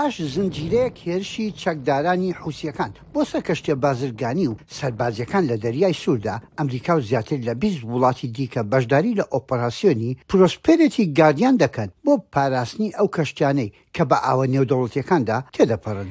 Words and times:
پاش 0.00 0.18
زنجیرەیە 0.36 0.86
کێرشی 1.00 1.46
چەکدارانی 1.62 2.36
حوسیەکان 2.40 2.90
بۆ 3.14 3.22
سەر 3.30 3.42
کەشتێ 3.48 3.74
بازرگانی 3.84 4.46
و 4.50 4.54
سەربازیەکان 4.78 5.44
لە 5.50 5.56
دەریای 5.64 5.98
سووردا 6.02 6.36
ئەمریکا 6.58 6.92
و 6.96 7.00
زیاتر 7.08 7.38
لە 7.48 7.52
20 7.60 7.84
وڵاتی 7.92 8.28
دیکە 8.36 8.62
بەشداری 8.72 9.16
لە 9.20 9.24
ئۆپەراسیۆنی 9.34 10.16
پرۆسپێرێتی 10.28 11.10
گاردیان 11.18 11.54
دەکەن 11.62 11.88
بۆ 12.04 12.12
پاراستنی 12.32 12.94
ئەو 12.98 13.08
کەشتیانەی 13.16 13.68
کە 13.96 14.04
بە 14.10 14.18
ئاوە 14.26 14.46
نێودەوڵەتیەکاندا 14.54 15.38
تێدەپەڕن. 15.54 16.08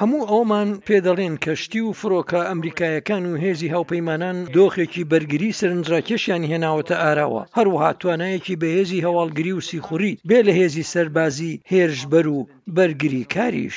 هەموو 0.00 0.22
ئەومان 0.32 0.68
پێدەڵێن 0.86 1.34
کەشتی 1.44 1.82
و 1.84 1.96
فرۆکە 2.00 2.40
ئەمریکایەکان 2.48 3.22
و 3.26 3.38
هێزی 3.44 3.72
هاوپەیمانان 3.74 4.38
دۆخێکی 4.56 5.08
بەرگری 5.12 5.56
سرنجڕاکێشیان 5.58 6.42
هێناوەتە 6.50 6.96
ئاراوە 7.02 7.42
هەروەها 7.56 7.90
توانایەکی 8.00 8.58
بەهێزی 8.62 9.04
هەواڵگری 9.06 9.56
و 9.58 9.64
سیخوری 9.68 10.18
بێ 10.28 10.38
لە 10.46 10.52
هێزی 10.60 10.88
سەربازی 10.92 11.58
هێرشبەر 11.72 12.26
و 12.30 12.38
بەرگری 12.76 13.24
کاریش. 13.34 13.76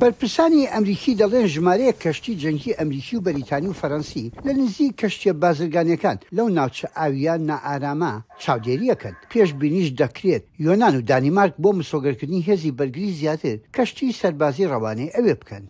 بەرپرسانی 0.00 0.68
ئەمریکی 0.74 1.18
دەڵێن 1.20 1.46
ژمارەیە 1.54 1.94
کەشتی 2.02 2.38
جەنگی 2.42 2.76
ئەمریکی 2.78 3.16
و 3.16 3.24
بەریتانی 3.26 3.68
و 3.70 3.78
فەرەنسی 3.80 4.30
لە 4.46 4.52
نزی 4.58 4.94
کەشتە 5.00 5.30
بازرگانەکان 5.42 6.16
لەو 6.36 6.48
ناوچە 6.58 6.86
ئاویان 6.98 7.40
نائارامە 7.50 8.12
چاودێریەکەن 8.42 9.14
پێش 9.32 9.50
بینیش 9.60 9.88
دەکرێت 10.00 10.44
یۆناان 10.64 10.94
و 10.96 11.06
دانیمارک 11.10 11.54
بۆ 11.62 11.70
مسۆگەرکردنی 11.78 12.44
هێزی 12.48 12.74
بەرگری 12.78 13.16
زیاتر 13.20 13.56
کەشتی 13.76 14.16
سەربازی 14.20 14.68
ڕەوانەی 14.72 15.12
ئەوێ 15.16 15.34
بکەن. 15.40 15.64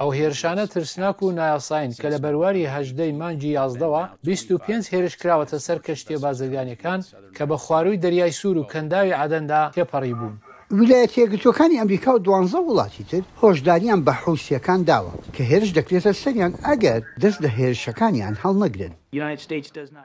ئەو 0.00 0.10
هێرشانە 0.18 0.64
ترسناک 0.72 1.18
و 1.22 1.32
نایاساین 1.38 1.90
کە 2.00 2.08
لە 2.12 2.18
بەرواری 2.24 2.70
هەژدەی 2.74 3.12
مانجی 3.20 3.50
یازدەوە 3.58 4.02
25 4.24 4.84
هێرش 4.92 5.14
کراوەتە 5.22 5.58
سەر 5.66 5.78
کەشتێ 5.86 6.16
بازرگانیەکان 6.24 7.00
کە 7.36 7.44
بە 7.50 7.56
خواروی 7.64 8.00
دەریای 8.04 8.36
سوور 8.40 8.56
و 8.58 8.68
کەنداوی 8.72 9.16
عادەندا 9.20 9.60
تێپەڕی 9.74 10.16
بوون. 10.20 10.36
ویلایەتەکەتوەکانی 10.78 11.78
ئەمریکا 11.82 12.10
و 12.14 12.22
دوانزە 12.26 12.60
وڵاتی 12.68 13.04
تر 13.10 13.22
هۆشداریان 13.42 14.00
بە 14.06 14.12
حوسیەکان 14.22 14.80
داوە 14.90 15.12
کە 15.34 15.42
هێرش 15.50 15.70
دەکرێتە 15.78 16.12
سەریان 16.22 16.52
ئەگەر 16.66 17.00
دەست 17.22 17.38
لە 17.44 17.48
هێرشەکانیان 17.58 18.34
هەڵنەگرن. 18.42 18.92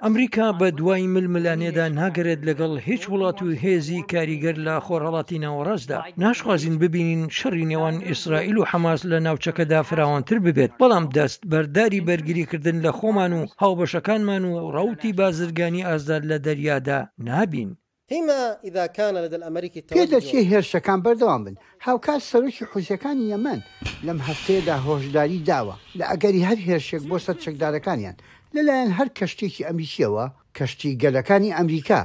ئەمریکا 0.06 0.48
بە 0.60 0.68
دوای 0.80 1.04
ململانێدا 1.16 1.86
ناگەرێت 2.02 2.42
لەگەڵ 2.50 2.74
هیچ 2.88 3.04
وڵات 3.14 3.38
و 3.42 3.48
هێزی 3.64 4.06
کاریگەر 4.12 4.56
لە 4.68 4.76
خۆرهڵاتی 4.86 5.42
ناوەڕاستدا 5.46 5.98
ناشخوازین 6.24 6.76
ببینین 6.84 7.22
شەڕی 7.38 7.66
نێوان 7.72 7.96
ئیسرائیل 8.10 8.58
و 8.60 8.68
حماس 8.72 9.02
لە 9.12 9.18
ناوچەکەدا 9.26 9.80
فراوانتر 9.90 10.38
ببێت 10.46 10.72
بەڵام 10.80 11.06
دەست 11.18 11.40
بەرداری 11.52 12.06
بەرگریکردن 12.08 12.78
لە 12.86 12.92
خۆمان 13.00 13.32
و 13.36 13.42
هاوبەشەکانمان 13.62 14.44
و 14.52 14.54
ڕوتی 14.76 15.12
بازرگانی 15.20 15.86
ئازاد 15.88 16.24
لە 16.32 16.38
دەریادا 16.46 17.00
نابین 17.30 17.72
فيما 18.12 18.58
إذا 18.64 18.86
كان 18.86 19.18
لدى 19.18 19.36
الأمريكي 19.36 19.82
پێدەچی 19.94 20.38
هێرشەکان 20.52 21.00
بەردەوام 21.06 21.42
بن 21.46 21.56
هاوکات 21.88 22.22
سەرۆکی 22.32 22.66
حوزەکانی 22.72 23.26
یەمەەن 23.34 23.62
لەم 24.06 24.20
هەفتەیەدا 24.28 24.76
هۆشداری 24.88 25.46
داوە 25.50 25.76
لە 26.00 26.04
ئەگەری 26.12 26.46
هەر 26.50 26.60
هێرشێک 26.68 27.04
بۆ 27.10 27.18
سەر 27.26 27.36
چەکدارەکانیان 27.44 28.16
لەلایەن 28.56 28.92
هەر 28.98 29.10
کەشتێکی 29.18 29.66
ئەمریکیەوە 29.68 30.26
کەشتی 30.58 30.98
گەلەکانی 31.04 31.56
ئەمریکا 31.58 32.02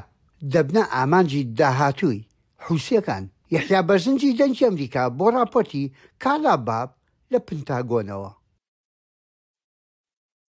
دەبنە 0.53 0.83
ئامانجی 0.95 1.43
داهاتووی 1.59 2.27
حوسەکان 2.67 3.25
یحیا 3.55 3.81
بەرزنجی 3.89 4.37
دەنج 4.41 4.57
ئەمریکا 4.67 5.03
بۆ 5.19 5.27
راپۆرتی 5.37 5.85
کالا 6.23 6.55
باب 6.67 6.89
لە 7.33 7.39
پنتاگۆنەوە. 7.49 8.33